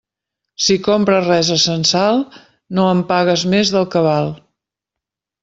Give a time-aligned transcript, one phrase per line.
[0.67, 2.23] Si compres res a censal,
[2.79, 4.35] no en pagues més del que val.